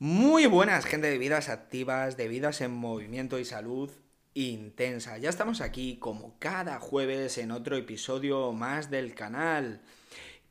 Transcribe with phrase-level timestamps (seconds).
[0.00, 3.90] Muy buenas, gente de vidas activas, de vidas en movimiento y salud
[4.32, 5.18] intensa.
[5.18, 9.80] Ya estamos aquí como cada jueves en otro episodio más del canal.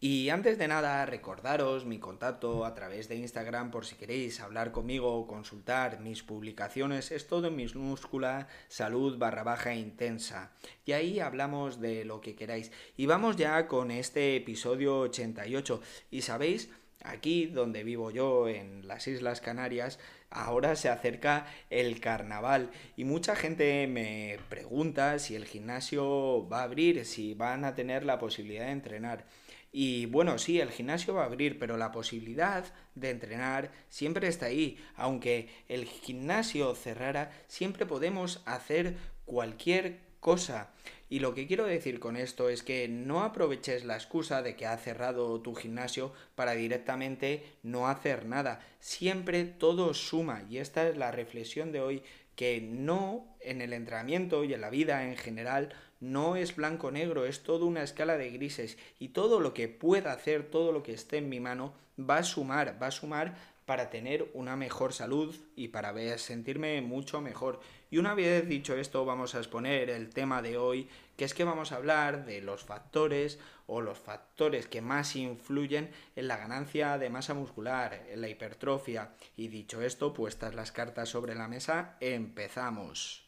[0.02, 4.74] Y antes de nada, recordaros mi contacto a través de Instagram por si queréis hablar
[4.74, 7.12] conmigo o consultar mis publicaciones.
[7.12, 10.52] Es todo en minúscula salud barra baja intensa.
[10.84, 12.74] Y ahí hablamos de lo que queráis.
[12.98, 15.80] Y vamos ya con este episodio 88.
[16.12, 16.70] Y sabéis
[17.04, 23.36] Aquí donde vivo yo, en las Islas Canarias, ahora se acerca el carnaval y mucha
[23.36, 28.66] gente me pregunta si el gimnasio va a abrir, si van a tener la posibilidad
[28.66, 29.26] de entrenar.
[29.72, 32.66] Y bueno, sí, el gimnasio va a abrir, pero la posibilidad
[32.96, 34.78] de entrenar siempre está ahí.
[34.96, 40.72] Aunque el gimnasio cerrara, siempre podemos hacer cualquier cosa.
[41.10, 44.66] Y lo que quiero decir con esto es que no aproveches la excusa de que
[44.66, 48.60] ha cerrado tu gimnasio para directamente no hacer nada.
[48.80, 52.04] Siempre todo suma y esta es la reflexión de hoy
[52.36, 57.26] que no en el entrenamiento y en la vida en general no es blanco negro,
[57.26, 60.94] es toda una escala de grises y todo lo que pueda hacer, todo lo que
[60.94, 63.36] esté en mi mano va a sumar, va a sumar
[63.68, 67.60] para tener una mejor salud y para sentirme mucho mejor.
[67.92, 70.88] Y una vez dicho esto, vamos a exponer el tema de hoy,
[71.18, 75.92] que es que vamos a hablar de los factores o los factores que más influyen
[76.16, 79.12] en la ganancia de masa muscular, en la hipertrofia.
[79.36, 83.27] Y dicho esto, puestas las cartas sobre la mesa, empezamos.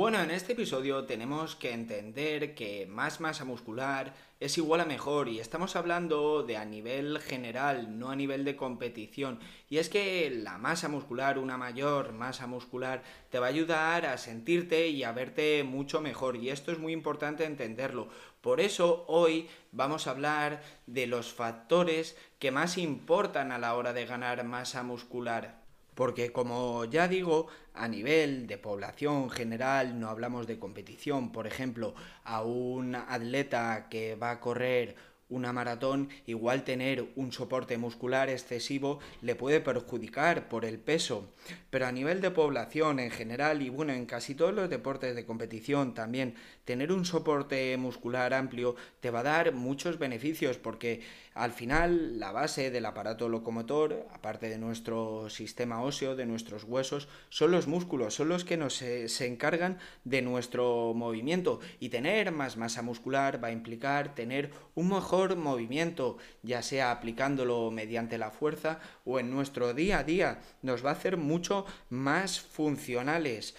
[0.00, 5.28] Bueno, en este episodio tenemos que entender que más masa muscular es igual a mejor
[5.28, 9.40] y estamos hablando de a nivel general, no a nivel de competición.
[9.68, 14.16] Y es que la masa muscular, una mayor masa muscular, te va a ayudar a
[14.16, 18.08] sentirte y a verte mucho mejor y esto es muy importante entenderlo.
[18.40, 23.92] Por eso hoy vamos a hablar de los factores que más importan a la hora
[23.92, 25.59] de ganar masa muscular.
[25.94, 31.32] Porque como ya digo, a nivel de población general no hablamos de competición.
[31.32, 34.96] Por ejemplo, a un atleta que va a correr
[35.30, 41.32] una maratón, igual tener un soporte muscular excesivo le puede perjudicar por el peso.
[41.70, 45.24] Pero a nivel de población en general y bueno, en casi todos los deportes de
[45.24, 46.34] competición también,
[46.64, 51.00] tener un soporte muscular amplio te va a dar muchos beneficios porque
[51.40, 57.08] al final la base del aparato locomotor, aparte de nuestro sistema óseo, de nuestros huesos,
[57.30, 62.30] son los músculos, son los que nos se, se encargan de nuestro movimiento y tener
[62.30, 68.30] más masa muscular va a implicar tener un mejor movimiento, ya sea aplicándolo mediante la
[68.30, 73.56] fuerza o en nuestro día a día, nos va a hacer mucho más funcionales.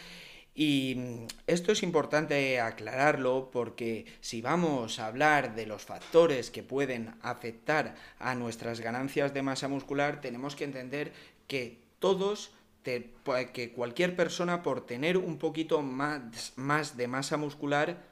[0.54, 0.98] Y
[1.48, 7.96] esto es importante aclararlo porque si vamos a hablar de los factores que pueden afectar
[8.20, 11.14] a nuestras ganancias de masa muscular, tenemos que entender
[11.48, 12.52] que todos
[12.84, 18.04] que cualquier persona por tener un poquito más, más de masa muscular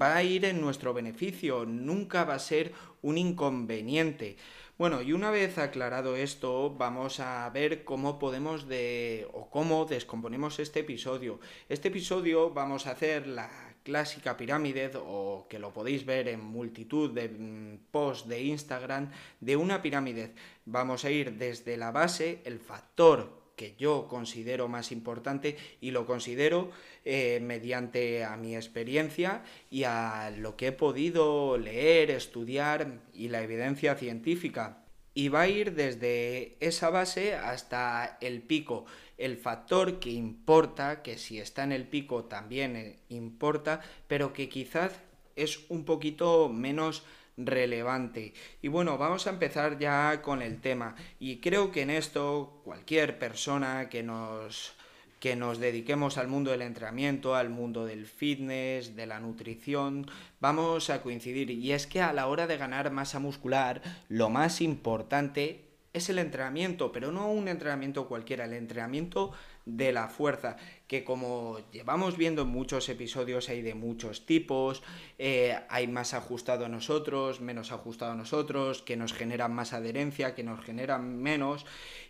[0.00, 4.36] va a ir en nuestro beneficio, nunca va a ser un inconveniente.
[4.82, 10.58] Bueno, y una vez aclarado esto, vamos a ver cómo podemos de o cómo descomponemos
[10.58, 11.38] este episodio.
[11.68, 13.48] Este episodio vamos a hacer la
[13.84, 19.54] clásica pirámide o que lo podéis ver en multitud de mm, posts de Instagram de
[19.54, 20.34] una pirámide.
[20.64, 26.06] Vamos a ir desde la base, el factor que yo considero más importante y lo
[26.06, 26.70] considero
[27.04, 33.42] eh, mediante a mi experiencia y a lo que he podido leer, estudiar y la
[33.42, 34.78] evidencia científica.
[35.14, 38.86] Y va a ir desde esa base hasta el pico.
[39.18, 44.48] El factor que importa, que si está en el pico también eh, importa, pero que
[44.48, 44.92] quizás
[45.36, 47.04] es un poquito menos
[47.36, 48.34] relevante.
[48.60, 50.94] Y bueno, vamos a empezar ya con el tema.
[51.18, 54.74] Y creo que en esto cualquier persona que nos
[55.22, 60.90] que nos dediquemos al mundo del entrenamiento, al mundo del fitness, de la nutrición, vamos
[60.90, 61.48] a coincidir.
[61.48, 66.18] Y es que a la hora de ganar masa muscular, lo más importante es el
[66.18, 69.32] entrenamiento, pero no un entrenamiento cualquiera, el entrenamiento
[69.64, 70.56] de la fuerza,
[70.88, 74.82] que como llevamos viendo en muchos episodios hay de muchos tipos,
[75.18, 80.34] eh, hay más ajustado a nosotros, menos ajustado a nosotros, que nos generan más adherencia,
[80.34, 81.64] que nos generan menos,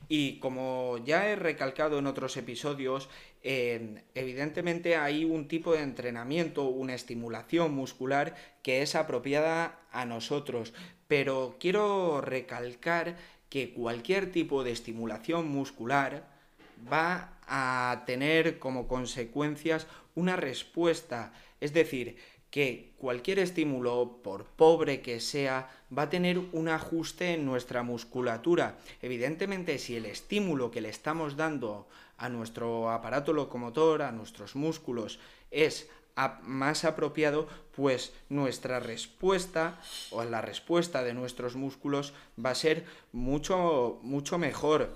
[0.09, 3.09] y como ya he recalcado en otros episodios,
[3.43, 10.73] evidentemente hay un tipo de entrenamiento, una estimulación muscular que es apropiada a nosotros,
[11.09, 13.17] pero quiero recalcar
[13.53, 16.25] que cualquier tipo de estimulación muscular
[16.91, 21.35] va a tener como consecuencias una respuesta.
[21.61, 22.17] Es decir,
[22.51, 28.79] que cualquier estímulo, por pobre que sea, va a tener un ajuste en nuestra musculatura.
[29.03, 35.19] Evidentemente, si el estímulo que le estamos dando a nuestro aparato locomotor, a nuestros músculos,
[35.51, 35.91] es
[36.43, 39.81] más apropiado, pues nuestra respuesta
[40.11, 42.13] o la respuesta de nuestros músculos
[42.43, 44.95] va a ser mucho, mucho mejor.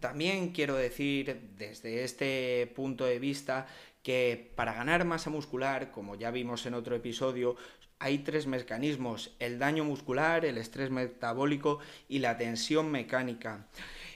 [0.00, 3.66] También quiero decir desde este punto de vista
[4.02, 7.56] que para ganar masa muscular, como ya vimos en otro episodio,
[7.98, 13.66] hay tres mecanismos, el daño muscular, el estrés metabólico y la tensión mecánica.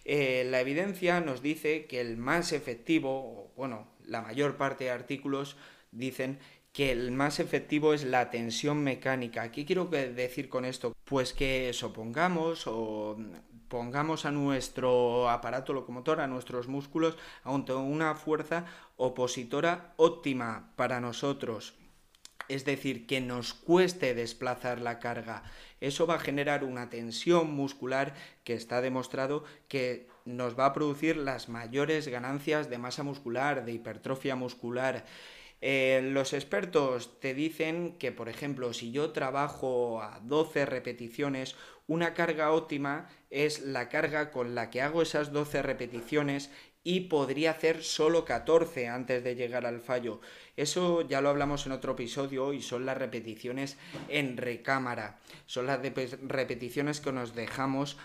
[0.04, 5.56] Eh, la evidencia nos dice que el más efectivo, bueno, la mayor parte de artículos
[5.90, 6.38] dicen
[6.72, 9.50] que el más efectivo es la tensión mecánica.
[9.50, 10.94] ¿Qué quiero decir con esto?
[11.04, 13.16] Pues que supongamos o
[13.68, 18.64] pongamos a nuestro aparato locomotor, a nuestros músculos, ante una fuerza
[18.96, 21.74] opositora óptima para nosotros.
[22.48, 25.42] Es decir, que nos cueste desplazar la carga.
[25.80, 31.16] Eso va a generar una tensión muscular que está demostrado que nos va a producir
[31.18, 35.04] las mayores ganancias de masa muscular, de hipertrofia muscular.
[35.60, 41.56] Eh, los expertos te dicen que, por ejemplo, si yo trabajo a 12 repeticiones,
[41.86, 46.50] una carga óptima es la carga con la que hago esas 12 repeticiones
[46.84, 50.20] y podría hacer solo 14 antes de llegar al fallo.
[50.56, 53.76] Eso ya lo hablamos en otro episodio y son las repeticiones
[54.08, 55.18] en recámara.
[55.46, 57.98] Son las repeticiones que nos dejamos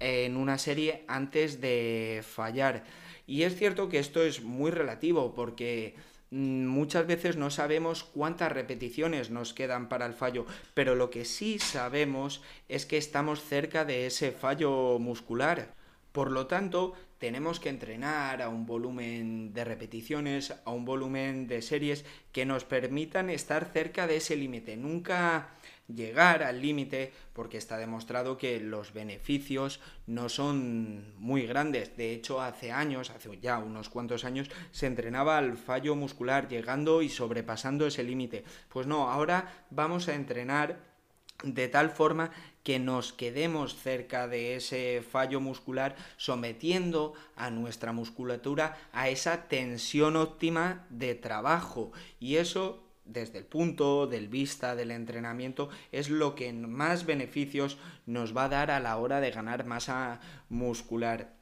[0.00, 2.84] en una serie antes de fallar.
[3.26, 5.94] Y es cierto que esto es muy relativo porque
[6.30, 11.58] muchas veces no sabemos cuántas repeticiones nos quedan para el fallo, pero lo que sí
[11.58, 15.74] sabemos es que estamos cerca de ese fallo muscular.
[16.12, 21.62] Por lo tanto, tenemos que entrenar a un volumen de repeticiones, a un volumen de
[21.62, 24.76] series que nos permitan estar cerca de ese límite.
[24.76, 25.50] Nunca
[25.88, 31.96] llegar al límite porque está demostrado que los beneficios no son muy grandes.
[31.96, 37.02] De hecho, hace años, hace ya unos cuantos años, se entrenaba al fallo muscular llegando
[37.02, 38.44] y sobrepasando ese límite.
[38.68, 40.96] Pues no, ahora vamos a entrenar
[41.42, 42.30] de tal forma
[42.62, 50.16] que nos quedemos cerca de ese fallo muscular sometiendo a nuestra musculatura a esa tensión
[50.16, 56.52] óptima de trabajo y eso desde el punto del vista del entrenamiento es lo que
[56.52, 61.36] más beneficios nos va a dar a la hora de ganar masa muscular.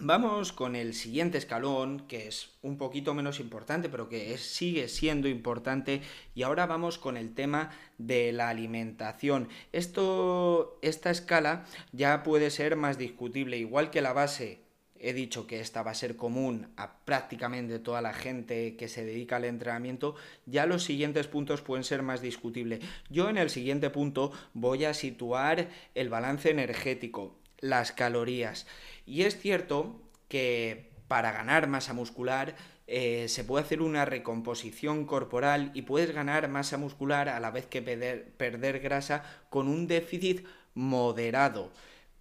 [0.00, 5.28] Vamos con el siguiente escalón, que es un poquito menos importante, pero que sigue siendo
[5.28, 6.00] importante.
[6.34, 9.48] Y ahora vamos con el tema de la alimentación.
[9.70, 14.61] Esto, esta escala ya puede ser más discutible, igual que la base
[15.02, 19.04] he dicho que esta va a ser común a prácticamente toda la gente que se
[19.04, 20.14] dedica al entrenamiento,
[20.46, 22.80] ya los siguientes puntos pueden ser más discutibles.
[23.10, 28.66] Yo en el siguiente punto voy a situar el balance energético, las calorías.
[29.04, 32.54] Y es cierto que para ganar masa muscular
[32.86, 37.66] eh, se puede hacer una recomposición corporal y puedes ganar masa muscular a la vez
[37.66, 41.72] que perder grasa con un déficit moderado.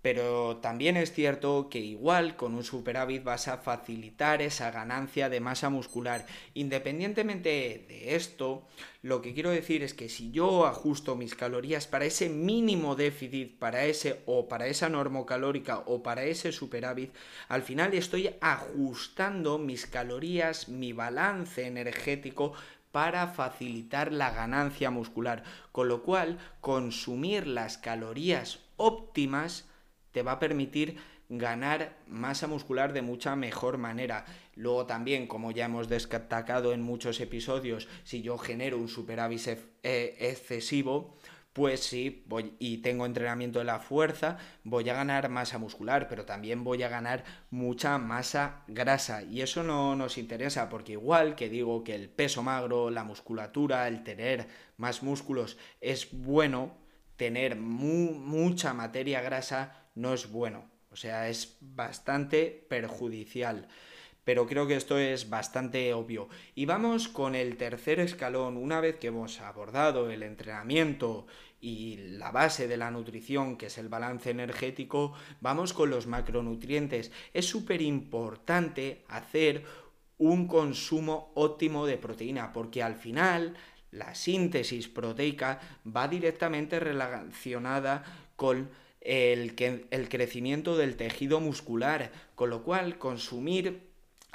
[0.02, 5.40] Pero también es cierto que igual con un superávit vas a facilitar esa ganancia de
[5.40, 6.26] masa muscular.
[6.56, 8.68] Independientemente de esto,
[9.04, 13.60] lo que quiero decir es que si yo ajusto mis calorías para ese mínimo déficit,
[13.60, 17.14] para ese o para esa normocalórica o para ese superávit,
[17.48, 22.54] al final estoy ajustando mis calorías, mi balance energético
[22.92, 25.44] para facilitar la ganancia muscular.
[25.72, 29.66] Con lo cual, consumir las calorías óptimas
[30.12, 30.98] te va a permitir
[31.30, 34.26] ganar masa muscular de mucha mejor manera.
[34.56, 39.48] Luego también, como ya hemos destacado en muchos episodios, si yo genero un superávit
[39.84, 41.16] eh, excesivo,
[41.54, 46.26] pues sí, voy y tengo entrenamiento de la fuerza, voy a ganar masa muscular, pero
[46.26, 49.24] también voy a ganar mucha masa grasa.
[49.24, 53.88] Y eso no nos interesa, porque igual que digo que el peso magro, la musculatura,
[53.88, 56.78] el tener más músculos es bueno,
[57.18, 60.70] tener mucha materia grasa no es bueno.
[60.92, 63.68] O sea, es bastante perjudicial.
[64.24, 66.30] Pero creo que esto es bastante obvio.
[66.54, 68.58] Y vamos con el tercer escalón.
[68.58, 71.26] Una vez que hemos abordado el entrenamiento
[71.60, 77.12] y la base de la nutrición, que es el balance energético, vamos con los macronutrientes.
[77.34, 79.64] Es súper importante hacer
[80.18, 83.56] un consumo óptimo de proteína, porque al final
[83.90, 88.04] la síntesis proteica va directamente relacionada
[88.36, 88.70] con
[89.02, 89.56] el,
[89.90, 93.92] el crecimiento del tejido muscular, con lo cual consumir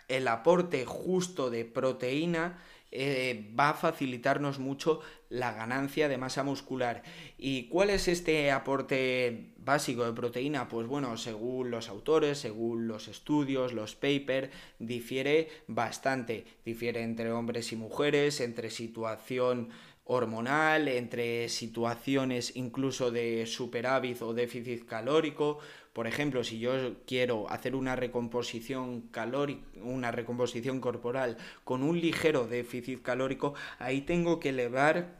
[0.08, 2.58] el aporte justo de proteína
[2.92, 7.02] eh, va a facilitarnos mucho la ganancia de masa muscular.
[7.36, 10.68] ¿Y cuál es este aporte básico de proteína?
[10.68, 16.46] Pues bueno, según los autores, según los estudios, los papers, difiere bastante.
[16.64, 19.70] Difiere entre hombres y mujeres, entre situación
[20.06, 25.58] hormonal, entre situaciones incluso de superávit o déficit calórico.
[25.92, 26.72] Por ejemplo, si yo
[27.06, 34.38] quiero hacer una recomposición calórica, una recomposición corporal con un ligero déficit calórico, ahí tengo
[34.38, 35.18] que elevar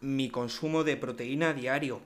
[0.00, 2.00] mi consumo de proteína diario.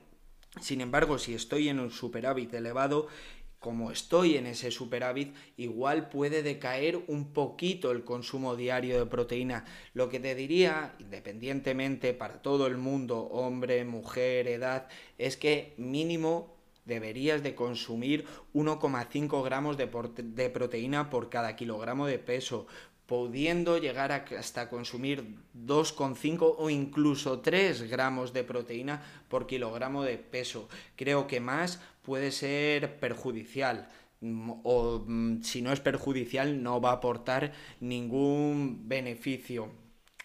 [0.60, 3.08] Sin embargo, si estoy en un superávit elevado,
[3.58, 9.64] como estoy en ese superávit, igual puede decaer un poquito el consumo diario de proteína.
[9.94, 16.56] Lo que te diría, independientemente para todo el mundo, hombre, mujer, edad, es que mínimo
[16.84, 19.90] deberías de consumir 1,5 gramos de,
[20.22, 22.66] de, proteína por cada kilogramo de peso,
[23.06, 30.68] pudiendo llegar hasta consumir 2,5 o incluso 3 gramos de proteína por kilogramo de peso.
[30.96, 33.88] Creo que más puede ser perjudicial
[34.20, 39.70] mm, o mm, si no es perjudicial no va a aportar ningún beneficio.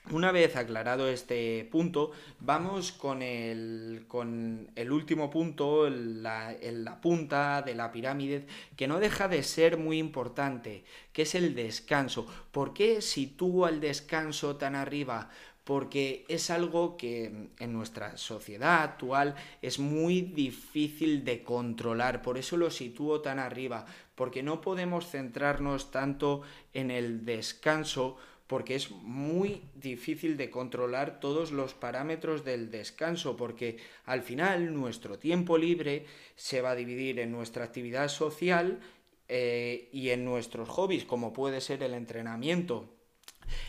[0.10, 7.62] Una vez aclarado este punto, vamos con el, con el último punto, la, la, punta
[7.62, 10.84] de la pirámide, que no deja de ser muy importante,
[11.14, 12.26] que es el descanso.
[12.52, 15.30] ¿Por qué sitúo el descanso tan arriba?
[15.72, 22.58] Porque es algo que en nuestra sociedad actual es muy difícil de controlar, por eso
[22.58, 23.86] lo sitúo tan arriba,
[24.16, 26.42] porque no podemos centrarnos tanto
[26.74, 33.78] en el descanso, porque es muy difícil de controlar todos los parámetros del descanso, porque
[34.04, 38.82] al final nuestro tiempo libre se va a dividir en nuestra actividad social
[39.30, 42.90] eh, y en nuestros hobbies, como puede ser el entrenamiento.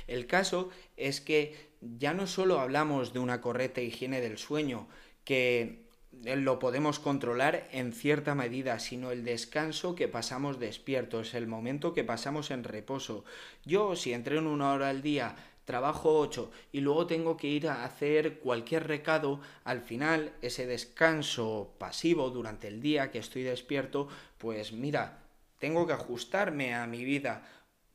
[0.06, 4.88] El caso es que ya no solo hablamos de una correcta higiene del sueño,
[5.24, 5.82] que
[6.22, 12.04] lo podemos controlar en cierta medida, sino el descanso que pasamos despiertos, el momento que
[12.04, 13.24] pasamos en reposo.
[13.64, 17.84] Yo, si entreno una hora al día, trabajo ocho y luego tengo que ir a
[17.84, 24.08] hacer cualquier recado, al final ese descanso pasivo durante el día que estoy despierto,
[24.38, 25.22] pues mira,
[25.58, 27.44] tengo que ajustarme a mi vida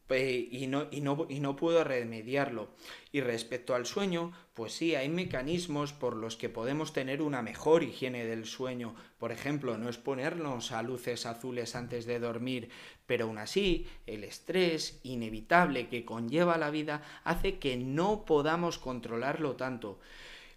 [0.10, 2.70] y no, y, no, y no puedo remediarlo.
[3.12, 7.84] Y respecto al sueño, pues sí, hay mecanismos por los que podemos tener una mejor
[7.84, 8.96] higiene del sueño.
[9.18, 12.70] Por ejemplo, no exponernos a luces azules antes de dormir,
[13.06, 19.56] pero aún así, el estrés inevitable que conlleva la vida hace que no podamos controlarlo
[19.56, 20.00] tanto.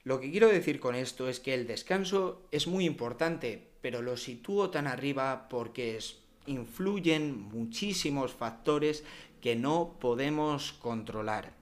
[0.04, 4.16] Lo que quiero decir con esto es que el descanso es muy importante, pero lo
[4.16, 5.99] sitúo tan arriba porque
[6.47, 9.04] influyen muchísimos factores
[9.40, 11.52] que no podemos controlar.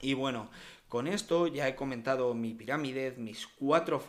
[0.00, 0.50] Y bueno,
[0.88, 4.02] con esto ya he comentado mi pirámide, mis cuatro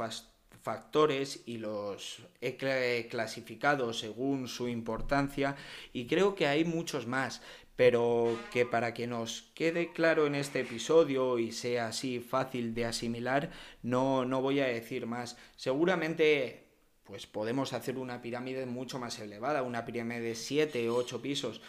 [0.61, 5.55] factores y los he clasificado según su importancia
[5.93, 7.41] y creo que hay muchos más,
[7.75, 12.85] pero que para que nos quede claro en este episodio y sea así fácil de
[12.85, 15.37] asimilar, no, no voy a decir más.
[15.55, 16.67] Seguramente
[17.07, 21.61] pues podemos hacer una pirámide mucho más elevada, una pirámide de 7 o 8 pisos,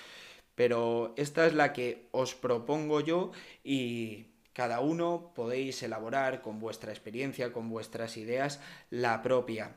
[0.58, 3.30] pero esta es la que os propongo yo
[3.62, 8.60] y cada uno podéis elaborar con vuestra experiencia, con vuestras ideas,
[8.90, 9.76] la propia.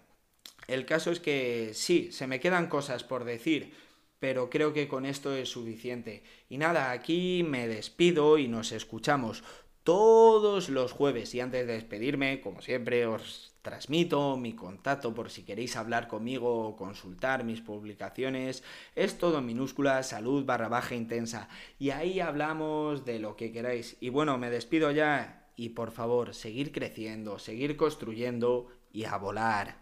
[0.67, 3.75] El caso es que sí, se me quedan cosas por decir,
[4.17, 6.23] pero creo que con esto es suficiente.
[6.49, 9.43] Y nada, aquí me despido y nos escuchamos
[9.83, 11.35] todos los jueves.
[11.35, 16.67] Y antes de despedirme, como siempre, os transmito mi contacto por si queréis hablar conmigo
[16.67, 18.63] o consultar mis publicaciones.
[18.95, 21.47] Es todo en minúscula, salud barra baja intensa.
[21.79, 23.97] Y ahí hablamos de lo que queráis.
[23.99, 25.49] Y bueno, me despido ya.
[25.55, 29.77] Y por favor, seguir creciendo, seguir construyendo y a volar.